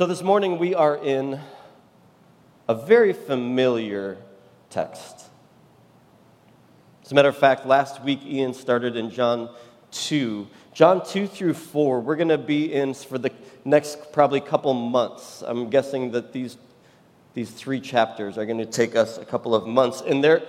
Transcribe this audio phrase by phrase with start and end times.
[0.00, 1.38] So this morning we are in
[2.66, 4.16] a very familiar
[4.70, 5.26] text.
[7.04, 9.54] As a matter of fact, last week Ian started in John
[9.90, 10.48] 2.
[10.72, 13.30] John 2 through 4, we're going to be in for the
[13.66, 15.42] next probably couple months.
[15.46, 16.56] I'm guessing that these,
[17.34, 20.00] these three chapters are going to take us a couple of months.
[20.00, 20.42] And they're,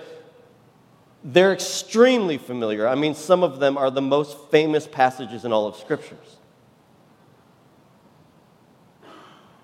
[1.22, 2.88] they're extremely familiar.
[2.88, 6.38] I mean, some of them are the most famous passages in all of Scriptures.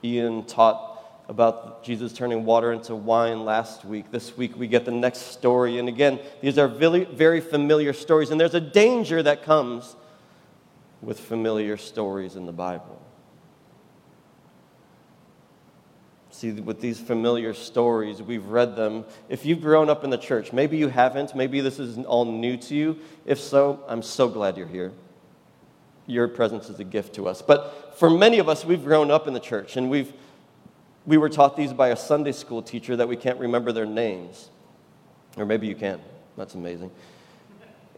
[0.04, 0.88] Ian taught
[1.28, 4.10] about Jesus turning water into wine last week.
[4.10, 5.78] This week we get the next story.
[5.78, 8.30] And again, these are very, very familiar stories.
[8.30, 9.94] And there's a danger that comes
[11.02, 13.02] with familiar stories in the Bible.
[16.30, 19.04] See, with these familiar stories, we've read them.
[19.28, 22.56] If you've grown up in the church, maybe you haven't, maybe this is all new
[22.58, 22.98] to you.
[23.26, 24.92] If so, I'm so glad you're here.
[26.06, 27.42] Your presence is a gift to us.
[27.42, 30.12] But for many of us, we've grown up in the church and we've,
[31.04, 34.50] we were taught these by a Sunday school teacher that we can't remember their names.
[35.36, 36.00] Or maybe you can.
[36.36, 36.92] That's amazing.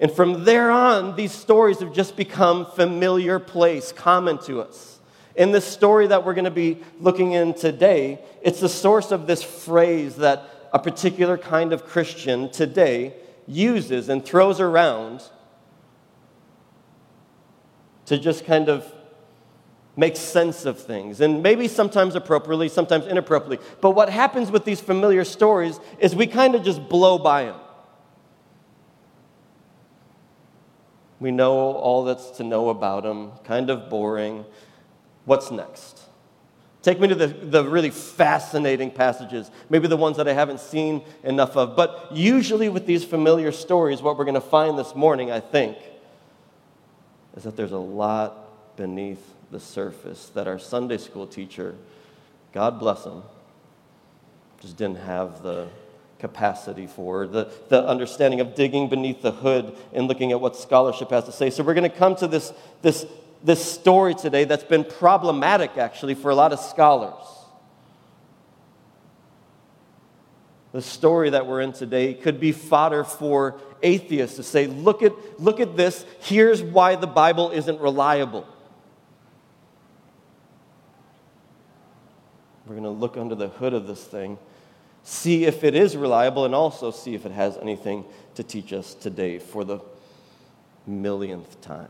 [0.01, 4.98] And from there on, these stories have just become familiar place, common to us.
[5.37, 9.27] In this story that we're going to be looking in today, it's the source of
[9.27, 13.14] this phrase that a particular kind of Christian today
[13.47, 15.23] uses and throws around
[18.07, 18.91] to just kind of
[20.01, 21.20] make sense of things.
[21.20, 23.65] And maybe sometimes appropriately, sometimes inappropriately.
[23.83, 27.61] But what happens with these familiar stories is we kind of just blow by them.
[31.20, 34.47] We know all that's to know about them, kind of boring.
[35.27, 36.01] What's next?
[36.81, 41.05] Take me to the, the really fascinating passages, maybe the ones that I haven't seen
[41.23, 41.77] enough of.
[41.77, 45.77] But usually, with these familiar stories, what we're going to find this morning, I think,
[47.37, 51.75] is that there's a lot beneath the surface that our Sunday school teacher,
[52.53, 53.23] God bless him,
[54.61, 55.69] just didn't have the
[56.19, 61.11] capacity for, the, the understanding of digging beneath the hood and looking at what scholarship
[61.11, 61.51] has to say.
[61.51, 62.52] So we're going to come to this,
[62.83, 63.07] this,
[63.42, 67.24] this story today that's been problematic, actually, for a lot of scholars.
[70.73, 75.41] The story that we're in today could be fodder for atheists to say, look at,
[75.41, 78.47] look at this, here's why the Bible isn't reliable.
[82.70, 84.39] We're going to look under the hood of this thing
[85.03, 88.05] see if it is reliable, and also see if it has anything
[88.36, 89.81] to teach us today for the
[90.86, 91.89] millionth time.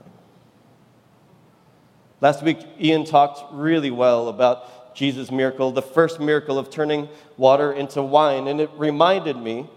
[2.23, 7.75] Last week, Ian talked really well about Jesus' miracle, the first miracle of turning water
[7.75, 9.69] into wine, and it reminded me.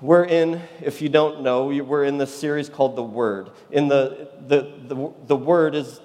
[0.00, 3.50] We're in, if you don't know, we're in this series called The Word.
[3.70, 6.00] In the, the, the, the Word is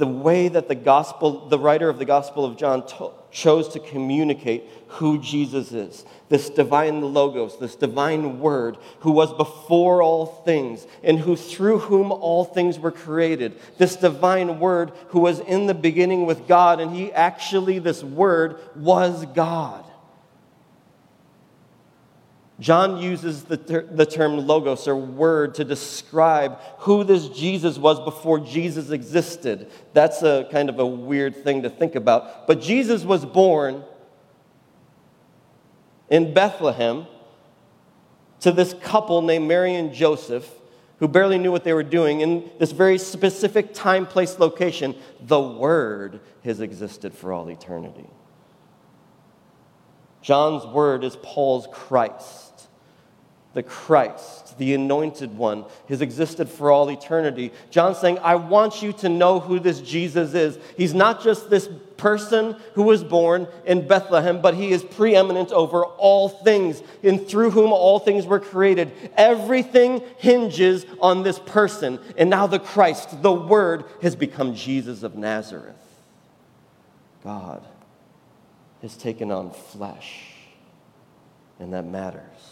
[0.00, 3.78] the way that the gospel, the writer of the Gospel of John to, chose to
[3.78, 10.86] communicate who Jesus is this divine logos, this divine word, who was before all things,
[11.02, 13.58] and who through whom all things were created.
[13.78, 18.60] This divine word who was in the beginning with God, and he actually, this word,
[18.76, 19.84] was God.
[22.60, 27.98] John uses the, ter- the term logos or word to describe who this Jesus was
[28.00, 29.70] before Jesus existed.
[29.94, 32.46] That's a kind of a weird thing to think about.
[32.46, 33.82] But Jesus was born
[36.10, 37.06] in Bethlehem
[38.40, 40.48] to this couple named Mary and Joseph
[40.98, 44.94] who barely knew what they were doing in this very specific time, place, location.
[45.22, 48.06] The Word has existed for all eternity.
[50.20, 52.49] John's Word is Paul's Christ
[53.52, 57.52] the Christ, the anointed one, has existed for all eternity.
[57.70, 60.58] John's saying, I want you to know who this Jesus is.
[60.76, 65.84] He's not just this person who was born in Bethlehem, but he is preeminent over
[65.84, 68.92] all things, and through whom all things were created.
[69.16, 71.98] Everything hinges on this person.
[72.16, 75.74] And now the Christ, the Word, has become Jesus of Nazareth.
[77.24, 77.66] God
[78.80, 80.22] has taken on flesh,
[81.58, 82.49] and that matters.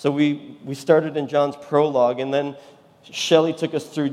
[0.00, 2.56] So we, we started in John's prologue, and then
[3.02, 4.08] Shelley took us through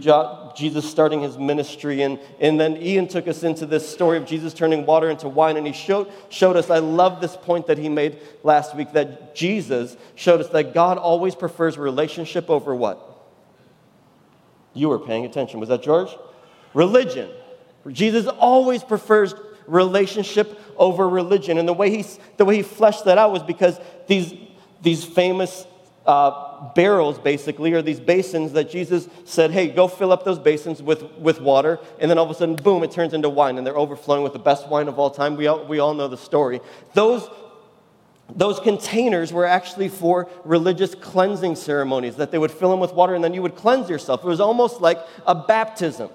[0.53, 4.53] Jesus starting his ministry, and, and then Ian took us into this story of Jesus
[4.53, 5.55] turning water into wine.
[5.55, 9.33] And he showed, showed us, I love this point that he made last week, that
[9.33, 13.01] Jesus showed us that God always prefers relationship over what?
[14.73, 15.61] You were paying attention.
[15.61, 16.09] Was that George?
[16.73, 17.29] Religion.
[17.89, 19.33] Jesus always prefers
[19.67, 21.57] relationship over religion.
[21.57, 22.05] And the way he,
[22.35, 24.33] the way he fleshed that out was because these,
[24.81, 25.65] these famous
[26.07, 30.81] uh, barrels, basically, or these basins that Jesus said, hey, go fill up those basins
[30.81, 31.79] with, with water.
[31.99, 34.31] And then all of a sudden, boom, it turns into wine, and they're overflowing with
[34.31, 35.35] the best wine of all time.
[35.35, 36.61] We all, we all know the story.
[36.93, 37.29] Those,
[38.33, 43.13] those containers were actually for religious cleansing ceremonies, that they would fill them with water,
[43.13, 44.23] and then you would cleanse yourself.
[44.23, 46.09] It was almost like a baptism.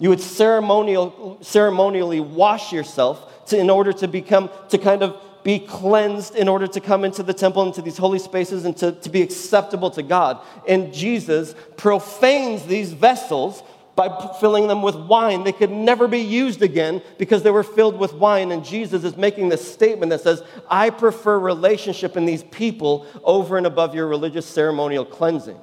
[0.00, 5.58] You would ceremonial, ceremonially wash yourself to, in order to become, to kind of be
[5.58, 9.08] cleansed in order to come into the temple, into these holy spaces, and to, to
[9.08, 10.42] be acceptable to God.
[10.68, 13.62] And Jesus profanes these vessels
[13.96, 15.44] by filling them with wine.
[15.44, 18.52] They could never be used again because they were filled with wine.
[18.52, 23.56] And Jesus is making this statement that says, I prefer relationship in these people over
[23.56, 25.56] and above your religious ceremonial cleansing.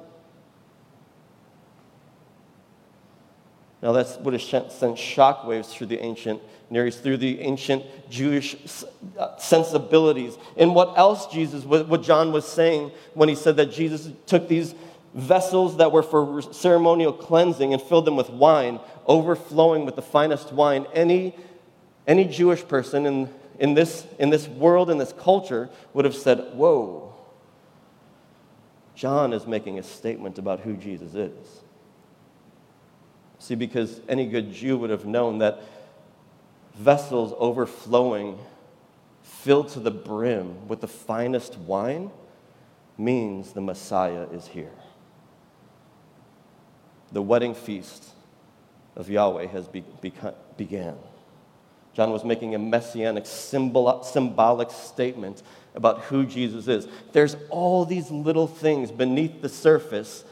[3.82, 8.56] Now, that's would have sent shockwaves through the ancient Near through the ancient Jewish
[9.18, 10.36] uh, sensibilities.
[10.56, 14.74] And what else Jesus, what John was saying when he said that Jesus took these
[15.16, 20.52] vessels that were for ceremonial cleansing and filled them with wine, overflowing with the finest
[20.52, 20.86] wine.
[20.92, 21.34] Any,
[22.06, 26.52] any Jewish person in, in, this, in this world, in this culture, would have said,
[26.52, 27.14] Whoa,
[28.94, 31.62] John is making a statement about who Jesus is.
[33.38, 35.62] See, because any good Jew would have known that
[36.76, 38.38] vessels overflowing,
[39.22, 42.10] filled to the brim with the finest wine,
[42.98, 44.72] means the Messiah is here.
[47.12, 48.10] The wedding feast
[48.94, 49.84] of Yahweh has be,
[50.56, 50.96] began.
[51.94, 55.42] John was making a messianic symbol, symbolic statement
[55.74, 56.88] about who Jesus is.
[57.12, 60.24] There's all these little things beneath the surface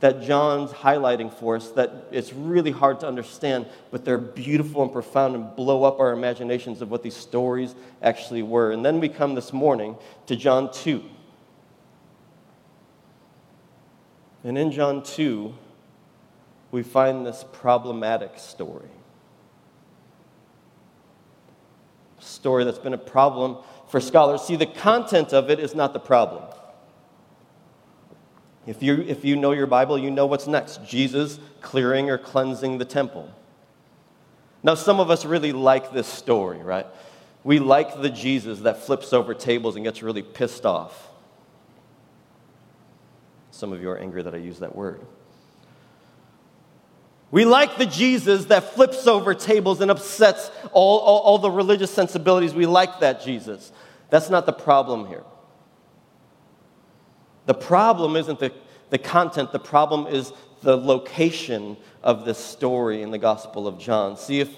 [0.00, 4.92] that John's highlighting for us that it's really hard to understand, but they're beautiful and
[4.92, 8.70] profound and blow up our imaginations of what these stories actually were.
[8.70, 9.96] And then we come this morning
[10.26, 11.02] to John 2.
[14.44, 15.52] And in John 2,
[16.70, 18.88] we find this problematic story.
[22.20, 23.56] Story that's been a problem
[23.88, 24.42] for scholars.
[24.42, 26.44] See, the content of it is not the problem.
[28.68, 32.76] If you, if you know your Bible, you know what's next Jesus clearing or cleansing
[32.76, 33.32] the temple.
[34.62, 36.86] Now, some of us really like this story, right?
[37.44, 41.08] We like the Jesus that flips over tables and gets really pissed off.
[43.52, 45.00] Some of you are angry that I use that word.
[47.30, 51.90] We like the Jesus that flips over tables and upsets all, all, all, the religious
[51.90, 52.52] sensibilities.
[52.52, 53.72] We like that Jesus.
[54.10, 55.24] That's not the problem here.
[57.48, 58.52] The problem isn't the,
[58.90, 64.18] the content, the problem is the location of this story in the Gospel of John.
[64.18, 64.54] See, if,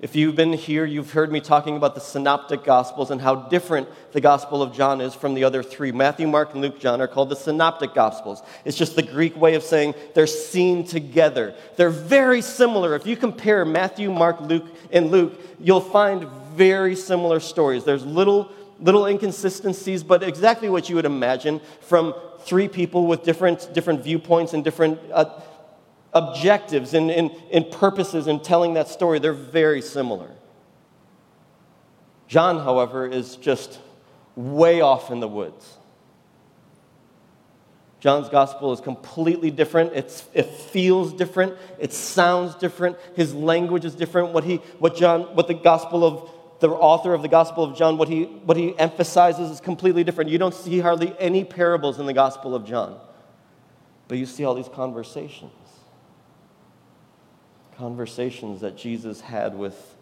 [0.00, 3.88] if you've been here, you've heard me talking about the synoptic Gospels and how different
[4.12, 5.92] the Gospel of John is from the other three.
[5.92, 8.42] Matthew, Mark, and Luke, John are called the synoptic Gospels.
[8.64, 11.54] It's just the Greek way of saying they're seen together.
[11.76, 12.94] They're very similar.
[12.94, 17.84] If you compare Matthew, Mark, Luke, and Luke, you'll find very similar stories.
[17.84, 18.50] There's little
[18.80, 22.14] little inconsistencies, but exactly what you would imagine from
[22.44, 25.40] three people with different, different viewpoints and different uh,
[26.12, 29.18] objectives and, and, and purposes in telling that story.
[29.18, 30.30] They're very similar.
[32.28, 33.80] John, however, is just
[34.36, 35.76] way off in the woods.
[38.00, 39.92] John's gospel is completely different.
[39.94, 41.56] It's, it feels different.
[41.78, 42.96] It sounds different.
[43.14, 44.32] His language is different.
[44.32, 46.30] What, he, what, John, what the gospel of
[46.60, 50.30] the author of the Gospel of John, what he, what he emphasizes is completely different.
[50.30, 53.00] You don't see hardly any parables in the Gospel of John,
[54.08, 55.52] but you see all these conversations.
[57.76, 59.96] Conversations that Jesus had with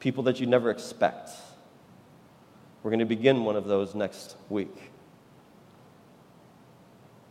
[0.00, 1.30] people that you never expect.
[2.82, 4.74] We're going to begin one of those next week.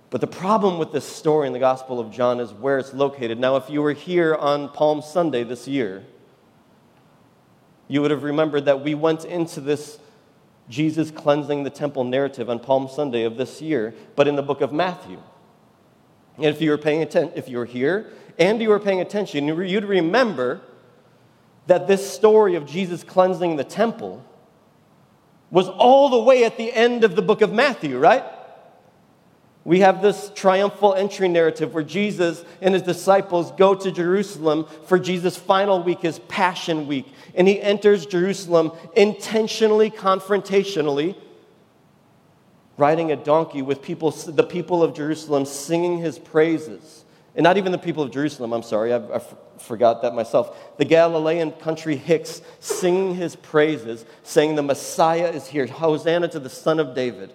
[0.09, 3.39] But the problem with this story in the Gospel of John is where it's located.
[3.39, 6.05] Now, if you were here on Palm Sunday this year,
[7.87, 9.99] you would have remembered that we went into this
[10.69, 14.61] Jesus cleansing the temple narrative on Palm Sunday of this year, but in the book
[14.61, 15.21] of Matthew.
[16.35, 19.47] And if you were paying attention, if you were here and you were paying attention,
[19.47, 20.61] you'd remember
[21.67, 24.23] that this story of Jesus cleansing the temple
[25.49, 28.23] was all the way at the end of the book of Matthew, right?
[29.67, 34.97] We have this triumphal entry narrative where Jesus and his disciples go to Jerusalem for
[34.97, 37.05] Jesus' final week, his Passion Week.
[37.35, 41.17] And he enters Jerusalem intentionally, confrontationally,
[42.77, 47.03] riding a donkey with people, the people of Jerusalem singing his praises.
[47.35, 49.21] And not even the people of Jerusalem, I'm sorry, I, I
[49.57, 50.77] forgot that myself.
[50.77, 55.67] The Galilean country Hicks singing his praises, saying, The Messiah is here.
[55.67, 57.33] Hosanna to the Son of David.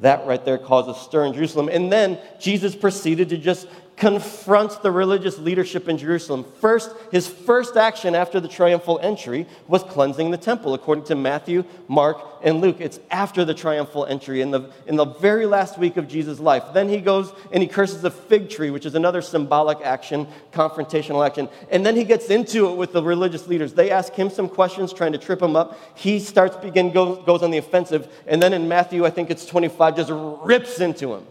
[0.00, 1.68] That right there causes stir in Jerusalem.
[1.68, 3.66] And then Jesus proceeded to just
[4.00, 6.46] confronts the religious leadership in Jerusalem.
[6.58, 11.64] First, his first action after the triumphal entry was cleansing the temple, according to Matthew,
[11.86, 12.76] Mark, and Luke.
[12.80, 16.64] It's after the triumphal entry, in the, in the very last week of Jesus' life.
[16.72, 21.24] Then he goes and he curses a fig tree, which is another symbolic action, confrontational
[21.24, 21.50] action.
[21.70, 23.74] And then he gets into it with the religious leaders.
[23.74, 25.78] They ask him some questions, trying to trip him up.
[25.94, 28.10] He starts begin goes, goes on the offensive.
[28.26, 31.26] And then in Matthew, I think it's 25, just rips into him.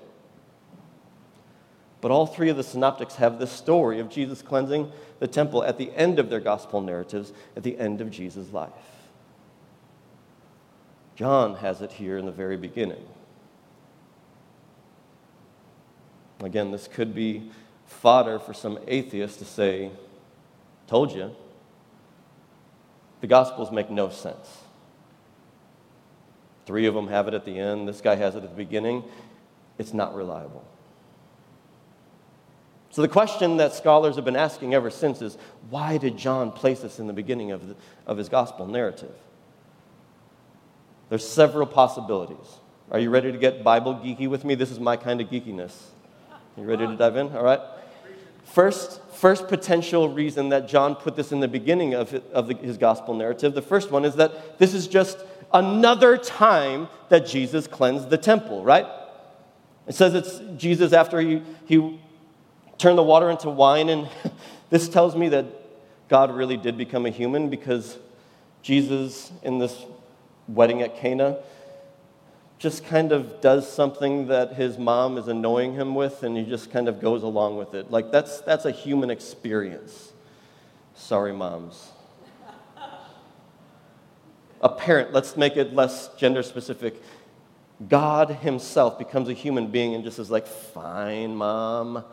[2.01, 5.77] But all three of the synoptics have this story of Jesus cleansing the temple at
[5.77, 8.72] the end of their gospel narratives, at the end of Jesus' life.
[11.15, 13.06] John has it here in the very beginning.
[16.41, 17.51] Again, this could be
[17.86, 19.91] fodder for some atheists to say,
[20.88, 21.36] Told you.
[23.22, 24.60] The Gospels make no sense.
[26.65, 29.03] Three of them have it at the end, this guy has it at the beginning.
[29.77, 30.65] It's not reliable.
[33.00, 35.38] So, the question that scholars have been asking ever since is
[35.70, 37.75] why did John place this in the beginning of, the,
[38.06, 39.15] of his gospel narrative?
[41.08, 42.60] There's several possibilities.
[42.91, 44.53] Are you ready to get Bible geeky with me?
[44.53, 45.82] This is my kind of geekiness.
[46.58, 47.34] You ready to dive in?
[47.38, 47.62] All right.
[48.44, 52.77] First, first potential reason that John put this in the beginning of, of the, his
[52.77, 55.20] gospel narrative, the first one is that this is just
[55.53, 58.88] another time that Jesus cleansed the temple, right?
[59.88, 61.98] It says it's Jesus after he, he
[62.79, 63.89] turn the water into wine.
[63.89, 64.09] And
[64.71, 65.45] this tells me that
[66.07, 68.00] God really did become a human because
[68.63, 69.86] Jesus, in this
[70.48, 71.38] wedding at Cana,
[72.57, 76.71] just kind of does something that his mom is annoying him with, and he just
[76.71, 77.89] kind of goes along with it.
[77.89, 80.12] Like, that's, that's a human experience.
[80.93, 81.91] Sorry, moms.
[84.62, 87.01] A parent, let's make it less gender specific.
[87.88, 92.03] God himself becomes a human being and just is like, fine, mom.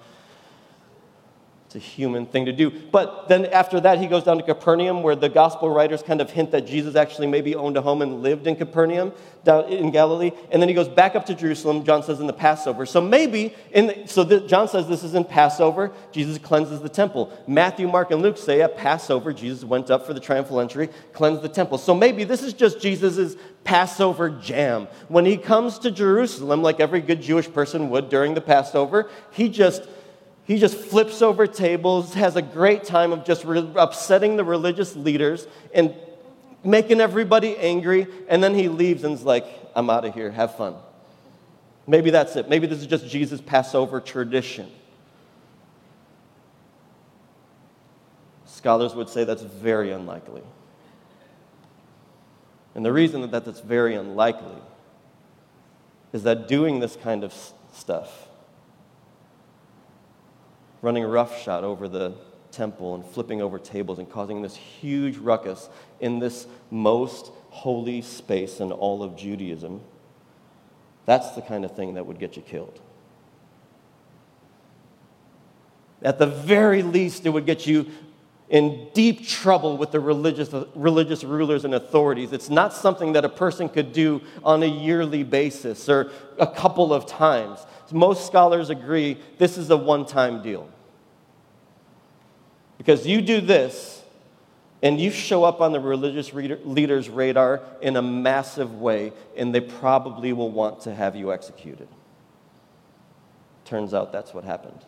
[1.76, 2.71] A human thing to do.
[2.71, 6.30] But then after that, he goes down to Capernaum, where the gospel writers kind of
[6.30, 9.12] hint that Jesus actually maybe owned a home and lived in Capernaum,
[9.45, 10.30] down in Galilee.
[10.50, 12.87] And then he goes back up to Jerusalem, John says, in the Passover.
[12.87, 16.88] So maybe, in the, so the, John says this is in Passover, Jesus cleanses the
[16.88, 17.30] temple.
[17.47, 21.42] Matthew, Mark, and Luke say at Passover, Jesus went up for the triumphal entry, cleansed
[21.42, 21.76] the temple.
[21.76, 24.88] So maybe this is just Jesus' Passover jam.
[25.09, 29.50] When he comes to Jerusalem, like every good Jewish person would during the Passover, he
[29.50, 29.87] just
[30.47, 34.95] he just flips over tables, has a great time of just re- upsetting the religious
[34.95, 35.93] leaders and
[36.62, 40.76] making everybody angry, and then he leaves and's like, I'm out of here, have fun.
[41.87, 42.49] Maybe that's it.
[42.49, 44.71] Maybe this is just Jesus' Passover tradition.
[48.47, 50.43] Scholars would say that's very unlikely.
[52.75, 54.57] And the reason that that's very unlikely
[56.12, 57.35] is that doing this kind of
[57.73, 58.25] stuff
[60.87, 62.14] running roughshod over the
[62.52, 68.61] temple and flipping over tables and causing this huge ruckus in this most holy space
[68.61, 69.81] in all of Judaism,
[71.05, 72.81] that's the kind of thing that would get you killed.
[76.02, 77.90] At the very least, it would get you
[78.49, 82.33] in deep trouble with the religious, religious rulers and authorities.
[82.33, 86.95] It's not something that a person could do on a yearly basis or a couple
[86.95, 87.66] of times.
[87.90, 90.71] Most scholars agree this is a one time deal.
[92.87, 94.00] Because you do this,
[94.81, 99.61] and you show up on the religious leader's radar in a massive way, and they
[99.61, 101.88] probably will want to have you executed.
[103.64, 104.78] Turns out that's what happened.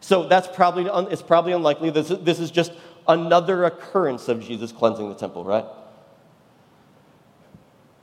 [0.00, 1.90] So that's probably, it's probably unlikely.
[1.90, 2.72] This is, this is just
[3.06, 5.66] another occurrence of Jesus cleansing the temple, right?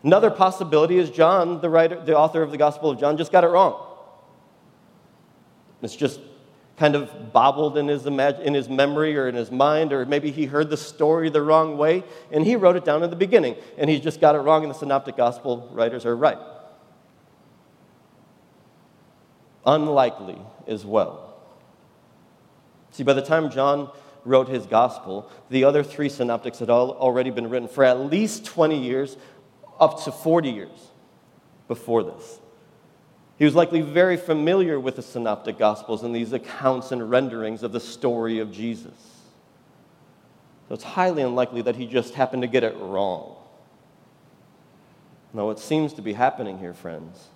[0.04, 3.44] Another possibility is John, the, writer, the author of the Gospel of John, just got
[3.44, 3.86] it wrong.
[5.82, 6.22] It's just
[6.84, 10.32] kind of bobbled in his, imag- in his memory or in his mind, or maybe
[10.32, 13.56] he heard the story the wrong way, and he wrote it down in the beginning,
[13.78, 16.38] and he just got it wrong, and the Synoptic Gospel writers are right.
[19.66, 20.38] Unlikely
[20.68, 21.34] as well.
[22.92, 23.90] See, by the time John
[24.26, 28.44] wrote his gospel, the other three synoptics had all already been written for at least
[28.44, 29.16] 20 years,
[29.80, 30.90] up to 40 years
[31.70, 32.40] before this.
[33.38, 37.72] He was likely very familiar with the synoptic gospels and these accounts and renderings of
[37.72, 38.94] the story of Jesus.
[40.68, 43.36] So it's highly unlikely that he just happened to get it wrong.
[45.34, 47.28] Now, what seems to be happening here, friends,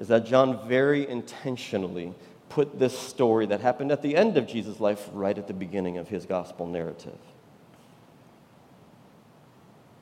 [0.00, 2.12] is that John very intentionally
[2.48, 5.96] put this story that happened at the end of Jesus' life right at the beginning
[5.96, 7.18] of his gospel narrative.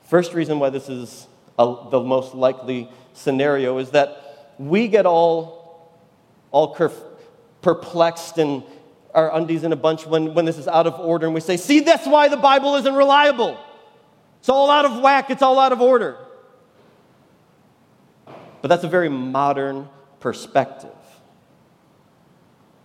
[0.01, 1.27] First reason why this is
[1.59, 4.28] a, the most likely scenario is that
[4.59, 5.97] we get all,
[6.51, 6.75] all
[7.61, 8.61] perplexed and
[9.15, 11.57] our undies in a bunch when, when this is out of order, and we say,
[11.57, 13.57] See, that's why the Bible isn't reliable.
[14.39, 16.17] It's all out of whack, it's all out of order.
[18.61, 19.89] But that's a very modern
[20.19, 20.91] perspective.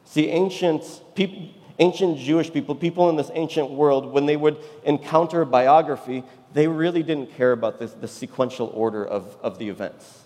[0.05, 0.85] See, ancient,
[1.17, 1.49] people,
[1.81, 7.03] ancient Jewish people, people in this ancient world, when they would encounter biography, they really
[7.03, 10.24] didn't care about this, the sequential order of, of the events.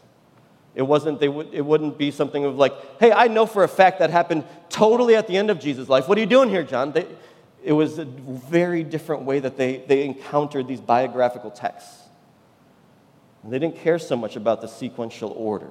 [0.78, 3.68] It, wasn't, they would, it wouldn't be something of like, hey, I know for a
[3.68, 6.06] fact that happened totally at the end of Jesus' life.
[6.06, 6.92] What are you doing here, John?
[6.92, 7.04] They,
[7.64, 12.04] it was a very different way that they, they encountered these biographical texts.
[13.42, 15.70] They didn't care so much about the sequential order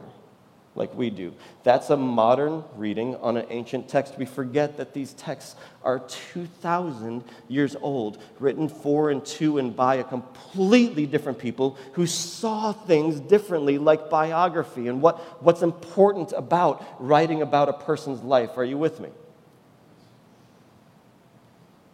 [0.77, 1.33] like we do.
[1.63, 4.17] That's a modern reading on an ancient text.
[4.17, 9.95] We forget that these texts are 2,000 years old, written for and to and by
[9.95, 16.85] a completely different people who saw things differently, like biography and what, what's important about
[16.99, 18.51] writing about a person's life.
[18.55, 19.09] Are you with me?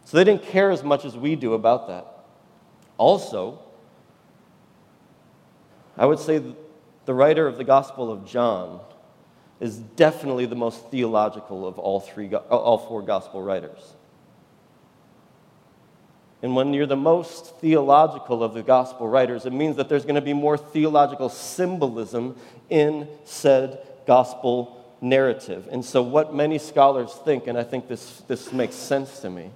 [0.04, 2.06] So they didn't care as much as we do about that.
[2.98, 3.58] Also,
[5.96, 6.42] I would say
[7.06, 8.80] the writer of the Gospel of John
[9.60, 13.94] is definitely the most theological of all, three, uh, all four Gospel writers.
[16.42, 20.16] And when you're the most theological of the Gospel writers, it means that there's going
[20.16, 22.36] to be more theological symbolism
[22.68, 25.68] in said Gospel narrative.
[25.70, 29.50] And so, what many scholars think, and I think this, this makes sense to me,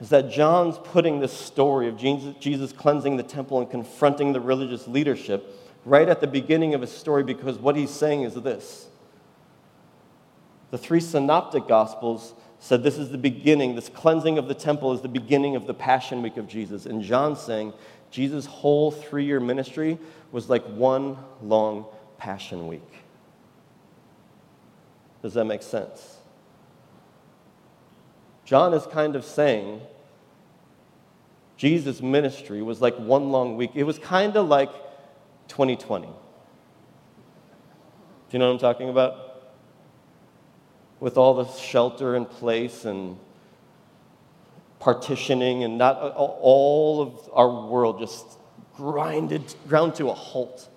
[0.00, 4.88] is that John's putting this story of Jesus cleansing the temple and confronting the religious
[4.88, 8.86] leadership right at the beginning of his story because what he's saying is this.
[10.70, 15.02] The three synoptic gospels said this is the beginning, this cleansing of the temple is
[15.02, 16.86] the beginning of the Passion Week of Jesus.
[16.86, 17.74] And John's saying
[18.10, 19.98] Jesus' whole three year ministry
[20.32, 21.86] was like one long
[22.16, 22.80] Passion Week.
[25.22, 26.16] Does that make sense?
[28.44, 29.80] John is kind of saying
[31.56, 33.70] Jesus' ministry was like one long week.
[33.74, 34.70] It was kind of like
[35.54, 36.08] 2020.
[36.08, 36.12] Do
[38.32, 39.52] you know what I'm talking about?
[40.98, 43.16] With all the shelter in place and
[44.80, 48.24] partitioning, and not uh, all of our world just
[48.76, 50.68] grinded, ground to a halt.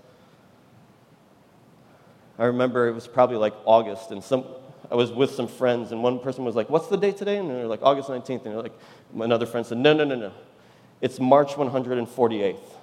[2.38, 4.46] I remember it was probably like August, and some,
[4.92, 7.38] I was with some friends, and one person was like, What's the date today?
[7.38, 8.46] And they're like, August 19th.
[8.46, 8.80] And they're like,
[9.20, 10.32] another friend said, No, no, no, no.
[11.02, 12.77] It's March 148th.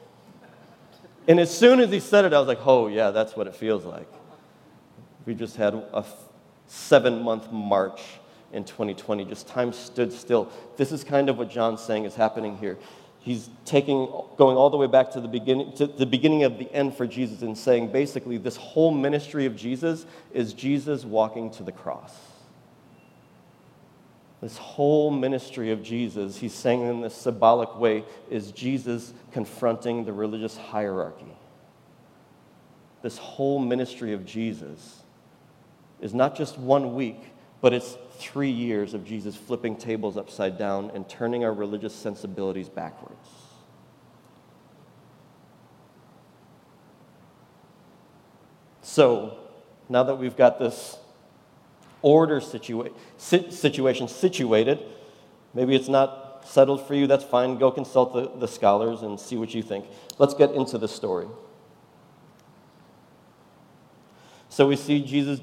[1.26, 3.54] And as soon as he said it, I was like, oh, yeah, that's what it
[3.54, 4.08] feels like.
[5.24, 6.04] We just had a
[6.66, 8.02] seven month march
[8.52, 9.24] in 2020.
[9.24, 10.50] Just time stood still.
[10.76, 12.78] This is kind of what John's saying is happening here.
[13.20, 14.06] He's taking,
[14.36, 17.06] going all the way back to the beginning, to the beginning of the end for
[17.06, 22.12] Jesus and saying basically this whole ministry of Jesus is Jesus walking to the cross.
[24.44, 30.12] This whole ministry of Jesus, he's saying in this symbolic way, is Jesus confronting the
[30.12, 31.34] religious hierarchy.
[33.00, 35.00] This whole ministry of Jesus
[35.98, 37.22] is not just one week,
[37.62, 42.68] but it's three years of Jesus flipping tables upside down and turning our religious sensibilities
[42.68, 43.26] backwards.
[48.82, 49.38] So,
[49.88, 50.98] now that we've got this
[52.04, 54.78] order situa- situation situated.
[55.54, 57.56] Maybe it's not settled for you, that's fine.
[57.56, 59.86] Go consult the, the scholars and see what you think.
[60.18, 61.26] Let's get into the story.
[64.50, 65.40] So we see Jesus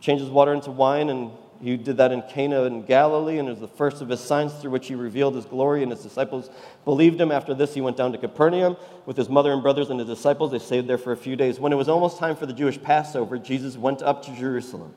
[0.00, 1.30] changes water into wine, and
[1.62, 4.52] he did that in Cana in Galilee, and it was the first of his signs
[4.54, 6.50] through which he revealed his glory, and his disciples
[6.84, 7.30] believed him.
[7.30, 10.50] After this, he went down to Capernaum with his mother and brothers and his disciples.
[10.50, 11.60] They stayed there for a few days.
[11.60, 14.96] When it was almost time for the Jewish Passover, Jesus went up to Jerusalem.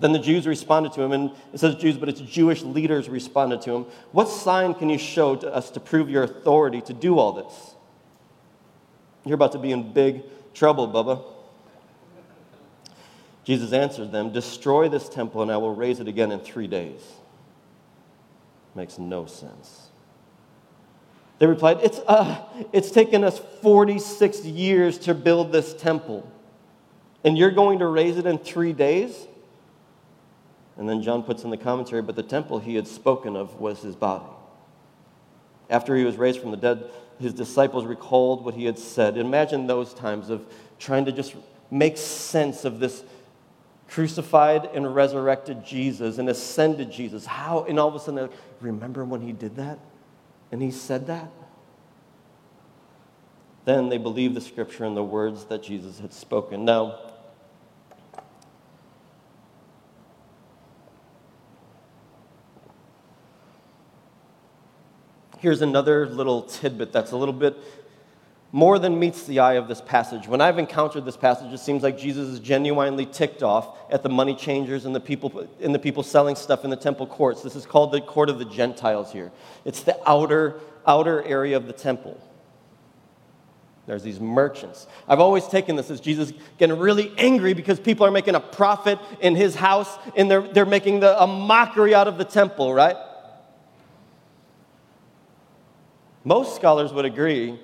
[0.00, 3.62] Then the Jews responded to him, and it says Jews, but it's Jewish leaders responded
[3.62, 3.86] to him.
[4.12, 7.74] What sign can you show to us to prove your authority to do all this?
[9.24, 10.22] You're about to be in big
[10.54, 11.22] trouble, Bubba.
[13.44, 17.00] Jesus answered them, Destroy this temple, and I will raise it again in three days.
[18.74, 19.88] Makes no sense.
[21.38, 26.30] They replied, It's, uh, it's taken us 46 years to build this temple,
[27.24, 29.26] and you're going to raise it in three days?
[30.76, 33.80] And then John puts in the commentary, But the temple he had spoken of was
[33.80, 34.26] his body.
[35.70, 36.84] After he was raised from the dead,
[37.18, 39.16] his disciples recalled what he had said.
[39.16, 40.46] Imagine those times of
[40.78, 41.34] trying to just
[41.70, 43.02] make sense of this
[43.88, 47.24] crucified and resurrected Jesus and ascended Jesus.
[47.24, 47.64] How?
[47.68, 49.78] And all of a sudden, like, remember when he did that?
[50.52, 51.30] And he said that?
[53.64, 56.64] Then they believed the scripture and the words that Jesus had spoken.
[56.64, 57.00] Now,
[65.38, 67.56] here's another little tidbit that's a little bit
[68.52, 70.28] more than meets the eye of this passage.
[70.28, 74.08] When I've encountered this passage, it seems like Jesus is genuinely ticked off at the
[74.08, 77.42] money changers and the people, and the people selling stuff in the temple courts.
[77.42, 79.32] This is called the court of the Gentiles here.
[79.64, 82.20] It's the outer, outer area of the temple.
[83.86, 84.86] There's these merchants.
[85.06, 88.98] I've always taken this as Jesus getting really angry because people are making a profit
[89.20, 92.96] in his house and they're, they're making the, a mockery out of the temple, right?
[96.26, 97.56] Most scholars would agree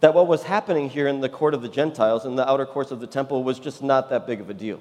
[0.00, 2.90] that what was happening here in the court of the Gentiles, in the outer courts
[2.90, 4.80] of the temple, was just not that big of a deal.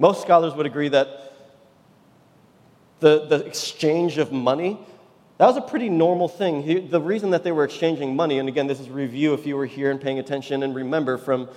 [0.00, 1.32] Most scholars would agree that
[2.98, 4.80] the, the exchange of money,
[5.38, 6.88] that was a pretty normal thing.
[6.90, 9.66] The reason that they were exchanging money, and again, this is review if you were
[9.66, 11.48] here and paying attention and remember from,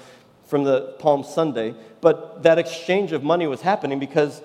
[0.45, 4.43] from the Palm Sunday, but that exchange of money was happening because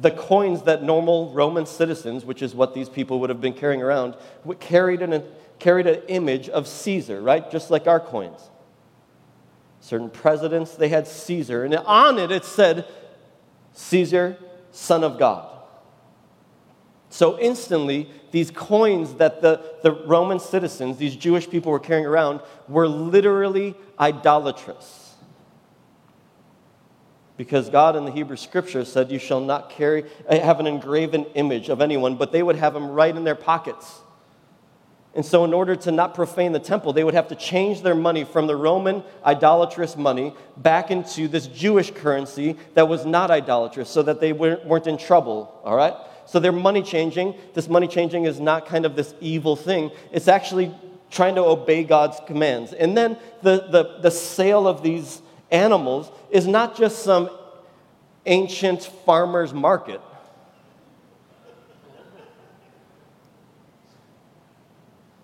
[0.00, 3.82] the coins that normal Roman citizens, which is what these people would have been carrying
[3.82, 4.14] around,
[4.60, 5.24] carried an,
[5.58, 7.50] carried an image of Caesar, right?
[7.50, 8.50] Just like our coins.
[9.80, 12.86] Certain presidents, they had Caesar, and on it it said,
[13.72, 14.38] Caesar,
[14.70, 15.54] son of God.
[17.10, 22.40] So instantly, these coins that the, the Roman citizens, these Jewish people were carrying around,
[22.68, 25.07] were literally idolatrous
[27.38, 31.24] because God in the Hebrew scripture said, You shall not carry, eh, have an engraven
[31.34, 34.00] image of anyone, but they would have them right in their pockets.
[35.14, 37.94] And so, in order to not profane the temple, they would have to change their
[37.94, 43.88] money from the Roman idolatrous money back into this Jewish currency that was not idolatrous
[43.88, 45.94] so that they weren't in trouble, all right?
[46.26, 49.92] So, their money changing, this money changing is not kind of this evil thing.
[50.10, 50.74] It's actually
[51.10, 52.72] trying to obey God's commands.
[52.72, 57.30] And then the, the, the sale of these animals is not just some
[58.26, 60.00] ancient farmer's market.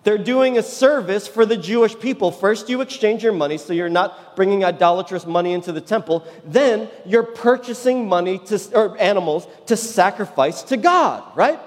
[0.05, 2.31] They're doing a service for the Jewish people.
[2.31, 6.27] First, you exchange your money so you're not bringing idolatrous money into the temple.
[6.45, 11.59] Then, you're purchasing money to, or animals to sacrifice to God, right?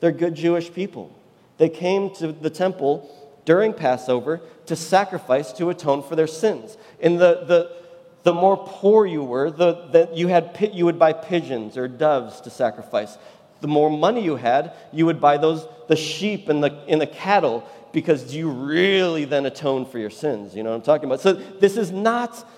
[0.00, 1.16] They're good Jewish people.
[1.56, 3.08] They came to the temple
[3.44, 6.76] during Passover to sacrifice to atone for their sins.
[6.98, 7.70] In the, the,
[8.24, 12.40] the more poor you were, the, the, you, had, you would buy pigeons or doves
[12.40, 13.16] to sacrifice.
[13.60, 17.06] The more money you had, you would buy those, the sheep and the, and the
[17.06, 20.56] cattle because you really then atone for your sins.
[20.56, 21.20] You know what I'm talking about?
[21.20, 22.50] So this is not,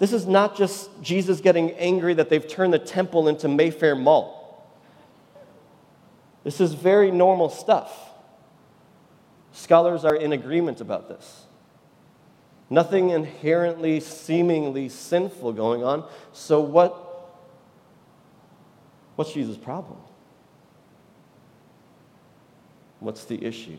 [0.00, 4.36] this is not just Jesus getting angry that they've turned the temple into Mayfair Mall.
[6.42, 8.10] This is very normal stuff.
[9.52, 11.44] Scholars are in agreement about this.
[12.70, 16.04] Nothing inherently, seemingly sinful going on.
[16.32, 16.94] So, what,
[19.16, 19.98] what's Jesus' problem?
[23.00, 23.78] What's the issue?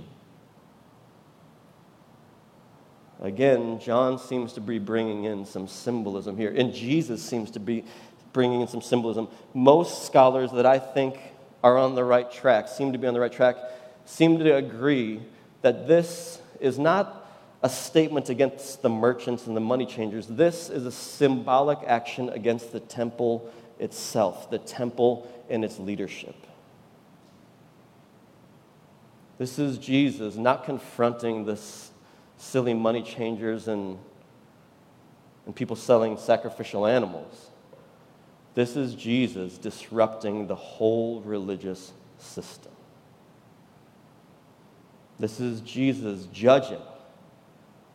[3.21, 7.84] Again, John seems to be bringing in some symbolism here, and Jesus seems to be
[8.32, 9.28] bringing in some symbolism.
[9.54, 11.19] Most scholars that I think
[11.62, 13.58] are on the right track, seem to be on the right track,
[14.06, 15.21] seem to agree
[15.62, 17.18] that this is not
[17.62, 20.28] a statement against the merchants and the money changers.
[20.28, 26.36] This is a symbolic action against the temple itself, the temple and its leadership.
[29.38, 31.91] This is Jesus not confronting this
[32.38, 33.98] silly money changers and,
[35.45, 37.50] and people selling sacrificial animals.
[38.56, 42.72] This is Jesus disrupting the whole religious system.
[45.19, 46.82] This is Jesus judging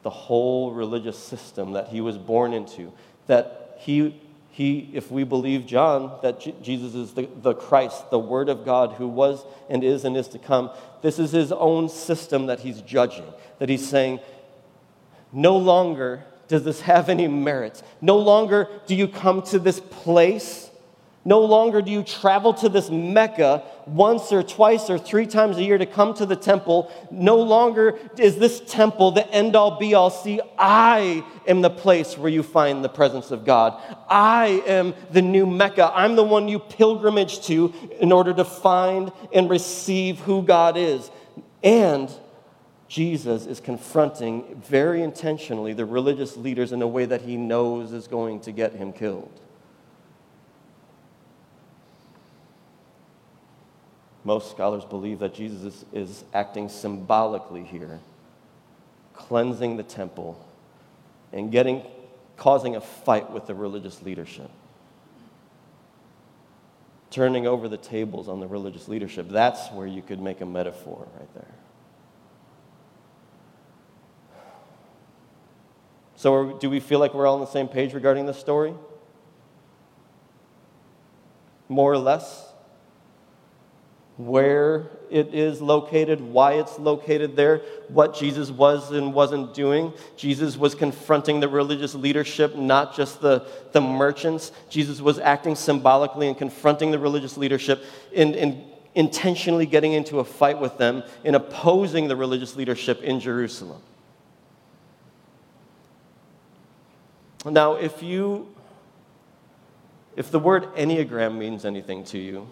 [0.05, 2.93] the whole religious system that he was born into.
[3.27, 8.19] That he, he if we believe John, that J- Jesus is the, the Christ, the
[8.19, 10.71] Word of God who was and is and is to come,
[11.03, 13.27] this is his own system that he's judging.
[13.59, 14.21] That he's saying,
[15.33, 17.83] no longer does this have any merit.
[18.03, 20.71] No longer do you come to this place.
[21.25, 25.63] No longer do you travel to this Mecca once or twice or three times a
[25.63, 26.91] year to come to the temple.
[27.11, 30.11] No longer is this temple the end all be all.
[30.11, 33.81] See, I am the place where you find the presence of God.
[34.09, 35.93] I am the new Mecca.
[35.95, 41.11] I'm the one you pilgrimage to in order to find and receive who God is.
[41.63, 42.11] And
[42.89, 48.07] Jesus is confronting very intentionally the religious leaders in a way that he knows is
[48.07, 49.41] going to get him killed.
[54.25, 58.01] Most scholars believe that Jesus is, acting symbolically here,
[59.13, 60.43] cleansing the temple
[61.33, 61.83] and getting,
[62.39, 64.51] causing a fight with the religious leadership.
[67.11, 69.29] Turning over the tables on the religious leadership.
[69.29, 71.55] That's where you could make a metaphor right there.
[76.17, 78.73] So, do we feel like we're all on the same page regarding this story?
[81.69, 82.54] More or less?
[84.17, 89.93] Where it is located, why it's located there, what Jesus was and wasn't doing.
[90.17, 94.53] Jesus was confronting the religious leadership, not just the, the merchants.
[94.71, 100.25] Jesus was acting symbolically and confronting the religious leadership and, in intentionally getting into a
[100.25, 103.83] fight with them in opposing the religious leadership in Jerusalem.
[107.45, 108.49] Now, if you
[110.17, 112.47] if the word Enneagram means anything to you,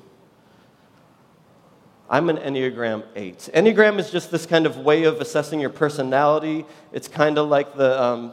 [2.12, 3.48] I'm an Enneagram 8.
[3.54, 6.66] Enneagram is just this kind of way of assessing your personality.
[6.92, 8.32] It's kind of like the, um,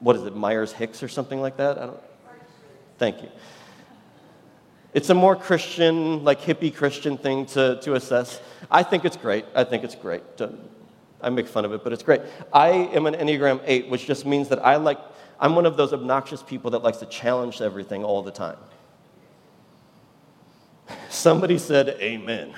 [0.00, 1.76] what is it, Myers Hicks or something like that?
[1.76, 2.00] I don't,
[2.96, 3.28] thank you.
[4.94, 8.40] It's a more Christian, like hippie Christian thing to, to assess.
[8.70, 9.44] I think it's great.
[9.54, 10.22] I think it's great.
[11.20, 12.22] I make fun of it, but it's great.
[12.54, 14.98] I am an Enneagram 8, which just means that I like
[15.38, 18.56] I'm one of those obnoxious people that likes to challenge everything all the time.
[21.10, 22.54] Somebody said, Amen.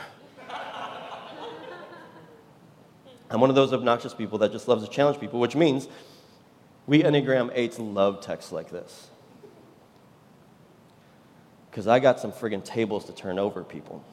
[3.30, 5.88] I'm one of those obnoxious people that just loves to challenge people, which means
[6.86, 9.08] we Enneagram 8s love texts like this.
[11.70, 14.04] Because I got some friggin' tables to turn over, people.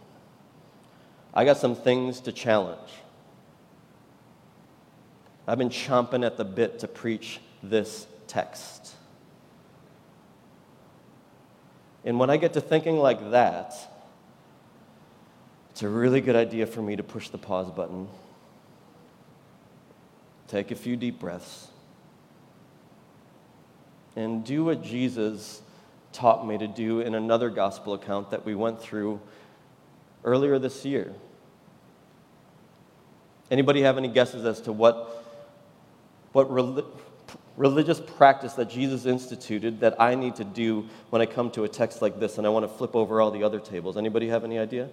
[1.33, 2.89] I got some things to challenge.
[5.47, 8.93] I've been chomping at the bit to preach this text.
[12.05, 13.73] And when I get to thinking like that,
[15.71, 18.07] it's a really good idea for me to push the pause button,
[20.47, 21.67] take a few deep breaths,
[24.15, 25.61] and do what Jesus
[26.13, 29.21] taught me to do in another gospel account that we went through
[30.23, 31.13] earlier this year.
[33.51, 35.23] Anybody have any guesses as to what,
[36.33, 36.49] what
[37.55, 41.69] religious practice that Jesus instituted that I need to do when I come to a
[41.69, 43.95] text like this and I want to flip over all the other tables.
[43.95, 44.89] Anybody have any idea?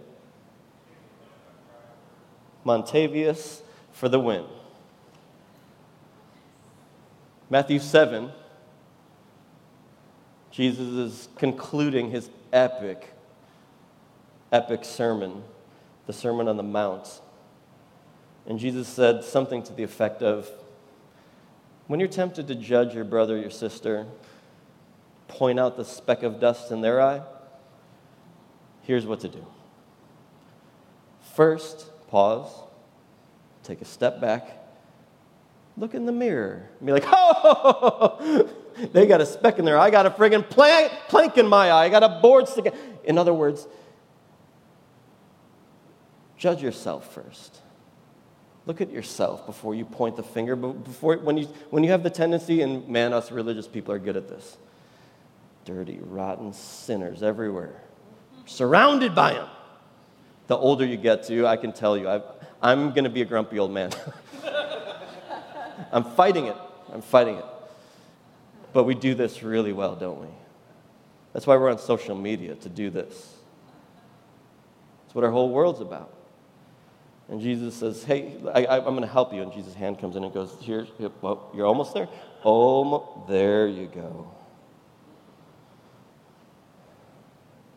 [2.65, 3.63] Montavious
[3.93, 4.45] for the win.
[7.55, 8.33] Matthew 7,
[10.51, 13.15] Jesus is concluding his epic,
[14.51, 15.45] epic sermon,
[16.09, 17.21] the Sermon on the Mount.
[18.45, 20.51] And Jesus said something to the effect of,
[21.87, 24.05] when you're tempted to judge your brother or your sister,
[25.29, 27.23] point out the speck of dust in their eye,
[28.83, 29.47] here's what to do.
[31.37, 32.51] First, pause,
[33.63, 34.64] take a step back,
[35.77, 38.49] look in the mirror, and be like, oh,
[38.93, 41.71] they got a speck in their eye, I got a friggin' plank, plank in my
[41.71, 42.73] eye, I got a board sticking.
[43.05, 43.67] In other words,
[46.37, 47.61] judge yourself first.
[48.67, 50.57] Look at yourself before you point the finger.
[50.57, 54.17] Before, when, you, when you have the tendency, and man, us religious people are good
[54.17, 54.57] at this
[55.65, 57.81] dirty, rotten sinners everywhere,
[58.45, 59.49] surrounded by them.
[60.47, 62.21] The older you get to, I can tell you, i
[62.73, 63.91] am going to be a grumpy old man.
[65.93, 66.57] I'm fighting it.
[66.93, 67.45] I'm fighting it.
[68.73, 70.29] But we do this really well, don't we?
[71.33, 73.35] That's why we're on social media to do this.
[75.05, 76.13] That's what our whole world's about.
[77.29, 79.43] And Jesus says, Hey, I, am going to help you.
[79.43, 80.87] And Jesus' hand comes in and goes, Here,
[81.21, 82.09] well, you're almost there.
[82.45, 84.31] Oh, there you go.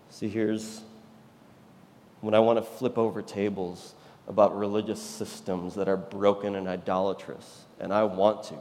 [0.09, 0.81] See, here's
[2.21, 3.93] when I want to flip over tables
[4.27, 8.55] about religious systems that are broken and idolatrous, and I want to.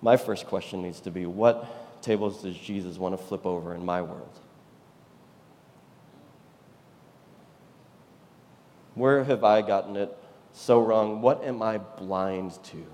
[0.00, 3.84] My first question needs to be what tables does Jesus want to flip over in
[3.84, 4.38] my world?
[8.94, 10.16] Where have I gotten it
[10.52, 11.20] so wrong?
[11.20, 12.86] What am I blind to?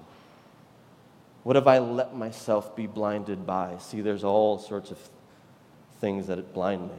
[1.42, 3.76] What have I let myself be blinded by?
[3.78, 4.98] See, there's all sorts of
[6.00, 6.96] things that blind me.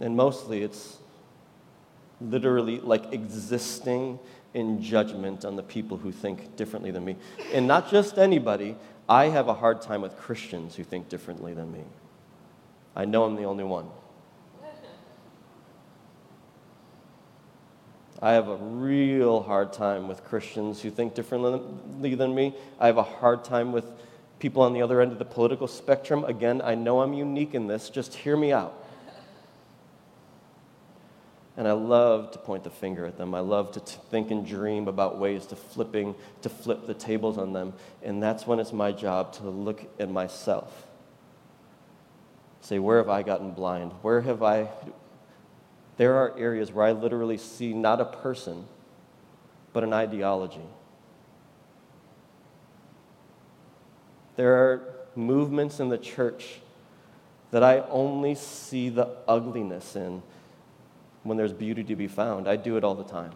[0.00, 0.99] And mostly it's
[2.20, 4.18] literally like existing
[4.54, 7.16] in judgment on the people who think differently than me.
[7.52, 8.76] And not just anybody,
[9.08, 11.84] I have a hard time with Christians who think differently than me.
[12.94, 13.88] I know I'm the only one.
[18.22, 22.54] I have a real hard time with Christians who think differently than me.
[22.78, 23.86] I have a hard time with
[24.38, 26.24] people on the other end of the political spectrum.
[26.24, 27.88] Again, I know I'm unique in this.
[27.88, 28.74] Just hear me out.
[31.56, 33.34] And I love to point the finger at them.
[33.34, 37.38] I love to t- think and dream about ways to flipping, to flip the tables
[37.38, 37.74] on them.
[38.02, 40.86] And that's when it's my job to look at myself.
[42.60, 43.92] Say, where have I gotten blind?
[44.02, 44.68] Where have I.
[45.96, 48.64] There are areas where I literally see not a person,
[49.72, 50.60] but an ideology.
[54.36, 54.82] There are
[55.16, 56.60] movements in the church
[57.50, 60.22] that I only see the ugliness in
[61.22, 62.48] when there's beauty to be found.
[62.48, 63.32] I do it all the time.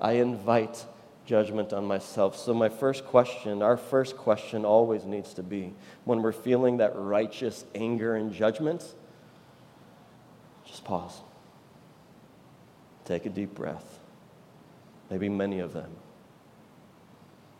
[0.00, 0.84] I invite
[1.24, 2.36] judgment on myself.
[2.36, 5.72] So, my first question, our first question always needs to be
[6.04, 8.94] when we're feeling that righteous anger and judgment,
[10.64, 11.20] just pause.
[13.04, 13.98] Take a deep breath,
[15.10, 15.90] maybe many of them.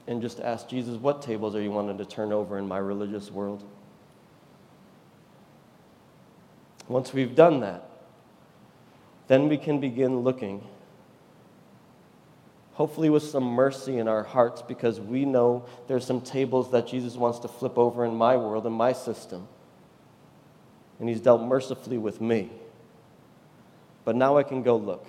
[0.09, 3.31] And just ask Jesus, what tables are you wanting to turn over in my religious
[3.31, 3.65] world?
[6.89, 7.89] Once we've done that,
[9.29, 10.63] then we can begin looking,
[12.75, 17.17] hopefully with some mercy in our hearts, because we know there's some tables that Jesus
[17.17, 19.49] wants to flip over in my world, in my system.
[21.01, 22.51] And he's dealt mercifully with me.
[24.05, 25.07] But now I can go look.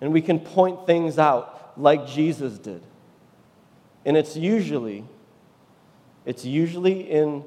[0.00, 2.82] And we can point things out like Jesus did.
[4.04, 5.04] And it's usually,
[6.24, 7.44] it's usually in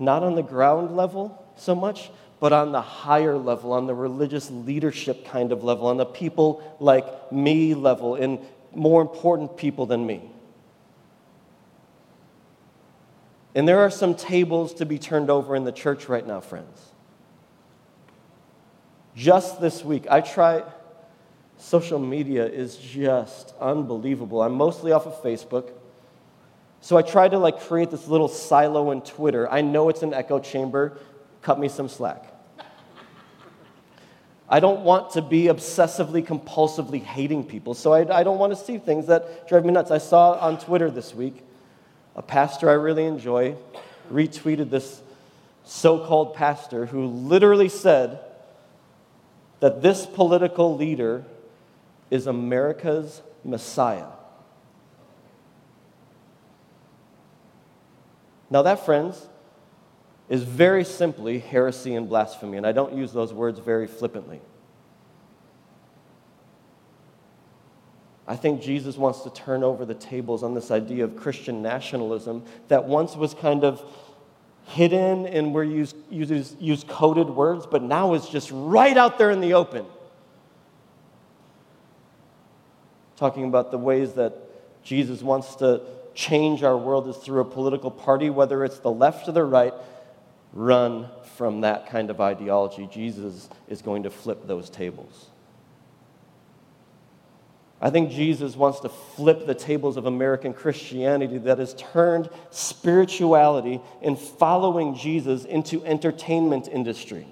[0.00, 2.10] not on the ground level so much,
[2.40, 6.62] but on the higher level, on the religious leadership kind of level, on the people
[6.80, 8.38] like me level, and
[8.74, 10.22] more important people than me.
[13.54, 16.92] And there are some tables to be turned over in the church right now, friends.
[19.16, 20.62] Just this week, I try,
[21.58, 24.40] social media is just unbelievable.
[24.40, 25.72] I'm mostly off of Facebook.
[26.80, 29.50] So I tried to like create this little silo in Twitter.
[29.50, 30.98] I know it's an echo chamber.
[31.42, 32.26] Cut me some slack.
[34.48, 38.56] I don't want to be obsessively, compulsively hating people, so I, I don't want to
[38.56, 39.92] see things that drive me nuts.
[39.92, 41.44] I saw on Twitter this week
[42.16, 43.56] a pastor I really enjoy
[44.12, 45.00] retweeted this
[45.64, 48.18] so called pastor who literally said
[49.60, 51.24] that this political leader
[52.10, 54.06] is America's Messiah.
[58.50, 59.28] Now, that, friends,
[60.28, 64.40] is very simply heresy and blasphemy, and I don't use those words very flippantly.
[68.26, 72.44] I think Jesus wants to turn over the tables on this idea of Christian nationalism
[72.68, 73.82] that once was kind of
[74.66, 79.40] hidden and used, used, used coded words, but now is just right out there in
[79.40, 79.84] the open.
[83.16, 84.36] Talking about the ways that
[84.84, 85.82] Jesus wants to
[86.14, 89.74] change our world is through a political party, whether it's the left or the right,
[90.52, 92.88] run from that kind of ideology.
[92.92, 95.26] Jesus is going to flip those tables.
[97.80, 103.80] I think Jesus wants to flip the tables of American Christianity that has turned spirituality
[104.02, 107.26] and following Jesus into entertainment industry.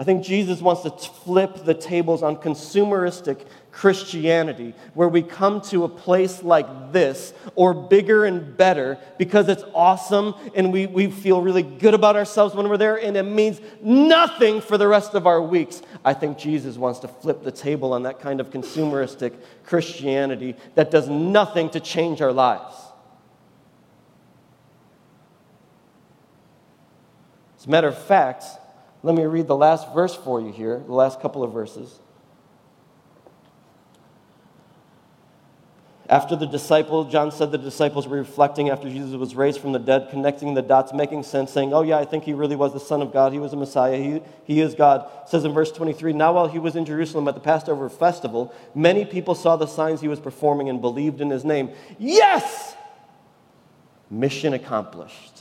[0.00, 5.84] I think Jesus wants to flip the tables on consumeristic Christianity, where we come to
[5.84, 11.42] a place like this, or bigger and better, because it's awesome and we, we feel
[11.42, 15.26] really good about ourselves when we're there, and it means nothing for the rest of
[15.26, 15.82] our weeks.
[16.02, 19.34] I think Jesus wants to flip the table on that kind of consumeristic
[19.64, 22.74] Christianity that does nothing to change our lives.
[27.58, 28.46] As a matter of fact,
[29.02, 32.00] let me read the last verse for you here, the last couple of verses.
[36.10, 39.78] After the disciple, John said the disciples were reflecting after Jesus was raised from the
[39.78, 42.80] dead, connecting the dots, making sense, saying, Oh, yeah, I think he really was the
[42.80, 43.32] Son of God.
[43.32, 43.96] He was a Messiah.
[43.96, 45.08] He, he is God.
[45.22, 48.52] It says in verse 23 Now, while he was in Jerusalem at the Passover festival,
[48.74, 51.70] many people saw the signs he was performing and believed in his name.
[51.96, 52.74] Yes!
[54.10, 55.39] Mission accomplished.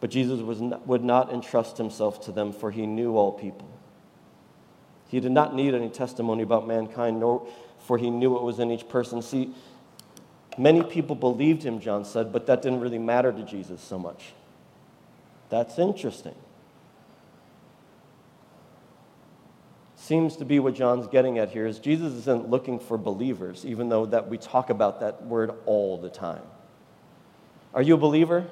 [0.00, 3.68] But Jesus was not, would not entrust himself to them, for he knew all people.
[5.08, 7.46] He did not need any testimony about mankind, nor
[7.78, 9.22] for he knew what was in each person.
[9.22, 9.54] See,
[10.58, 14.32] Many people believed him, John said, but that didn't really matter to Jesus so much.
[15.50, 16.34] That's interesting.
[19.94, 23.88] Seems to be what John's getting at here is Jesus isn't looking for believers, even
[23.88, 26.42] though that we talk about that word all the time.
[27.72, 28.46] Are you a believer?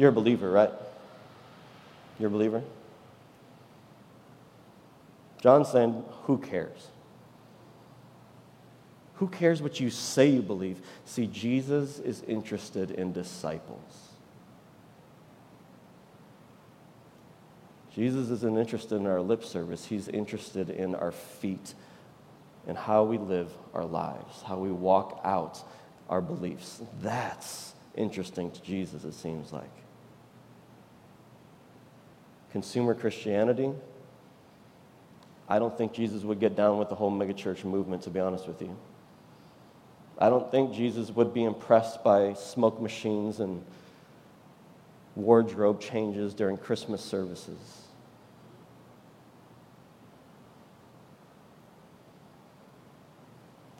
[0.00, 0.72] You're a believer, right?
[2.18, 2.62] You're a believer?
[5.42, 6.86] John's saying, who cares?
[9.16, 10.80] Who cares what you say you believe?
[11.04, 14.08] See, Jesus is interested in disciples.
[17.94, 21.74] Jesus isn't interested in our lip service, he's interested in our feet
[22.66, 25.62] and how we live our lives, how we walk out
[26.08, 26.80] our beliefs.
[27.02, 29.68] That's interesting to Jesus, it seems like.
[32.52, 33.70] Consumer Christianity,
[35.48, 38.46] I don't think Jesus would get down with the whole megachurch movement, to be honest
[38.46, 38.76] with you.
[40.18, 43.64] I don't think Jesus would be impressed by smoke machines and
[45.16, 47.58] wardrobe changes during Christmas services.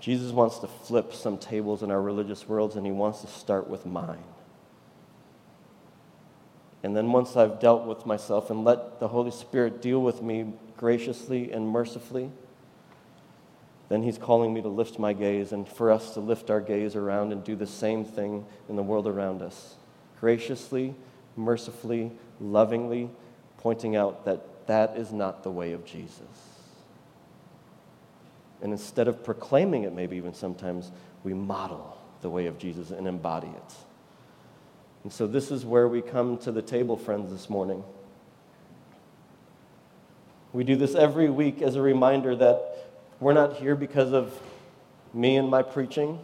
[0.00, 3.68] Jesus wants to flip some tables in our religious worlds, and he wants to start
[3.68, 4.24] with mine.
[6.83, 10.53] And then once I've dealt with myself and let the Holy Spirit deal with me
[10.76, 12.31] graciously and mercifully,
[13.91, 16.95] then he's calling me to lift my gaze and for us to lift our gaze
[16.95, 19.74] around and do the same thing in the world around us.
[20.20, 20.95] Graciously,
[21.37, 23.11] mercifully, lovingly,
[23.59, 26.22] pointing out that that is not the way of Jesus.
[28.62, 30.93] And instead of proclaiming it, maybe even sometimes,
[31.24, 33.74] we model the way of Jesus and embody it.
[35.03, 37.82] And so, this is where we come to the table, friends, this morning.
[40.53, 42.88] We do this every week as a reminder that
[43.20, 44.38] we're not here because of
[45.14, 46.18] me and my preaching.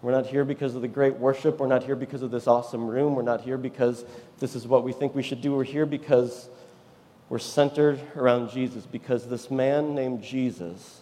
[0.00, 1.58] We're not here because of the great worship.
[1.58, 3.16] We're not here because of this awesome room.
[3.16, 4.04] We're not here because
[4.38, 5.54] this is what we think we should do.
[5.54, 6.48] We're here because
[7.28, 11.00] we're centered around Jesus, because this man named Jesus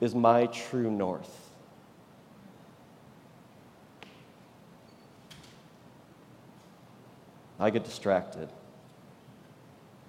[0.00, 1.49] is my true north.
[7.60, 8.48] I get distracted.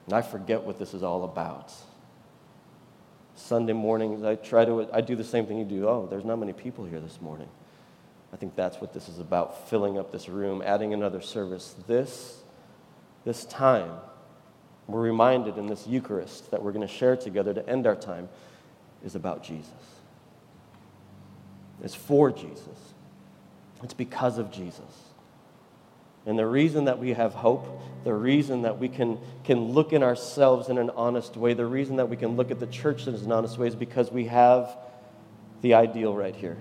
[0.05, 1.73] And I forget what this is all about.
[3.35, 5.87] Sunday mornings, I try to, I do the same thing you do.
[5.87, 7.49] Oh, there's not many people here this morning.
[8.33, 11.75] I think that's what this is about filling up this room, adding another service.
[11.87, 12.41] This,
[13.25, 13.91] this time,
[14.87, 18.29] we're reminded in this Eucharist that we're going to share together to end our time
[19.03, 19.71] is about Jesus.
[21.83, 22.93] It's for Jesus,
[23.83, 25.10] it's because of Jesus.
[26.25, 30.03] And the reason that we have hope, the reason that we can, can look in
[30.03, 33.15] ourselves in an honest way, the reason that we can look at the church in
[33.15, 34.77] an honest way is because we have
[35.61, 36.57] the ideal right here.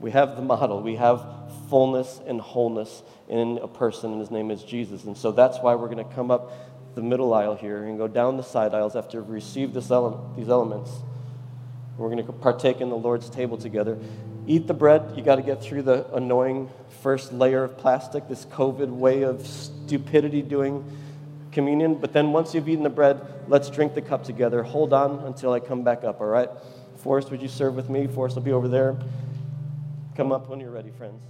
[0.00, 0.82] We have the model.
[0.82, 1.24] We have
[1.68, 5.04] fullness and wholeness in a person, and his name is Jesus.
[5.04, 6.52] And so that's why we're going to come up
[6.94, 10.48] the middle aisle here and go down the side aisles after we've received ele- these
[10.48, 10.90] elements.
[11.96, 13.98] We're going to partake in the Lord's table together.
[14.46, 15.14] Eat the bread.
[15.16, 16.70] You got to get through the annoying
[17.02, 20.84] first layer of plastic, this COVID way of stupidity doing
[21.52, 21.94] communion.
[21.94, 24.62] But then once you've eaten the bread, let's drink the cup together.
[24.62, 26.50] Hold on until I come back up, all right?
[26.98, 28.06] Forrest, would you serve with me?
[28.06, 28.96] Forrest will be over there.
[30.16, 31.20] Come up when you're ready, friends.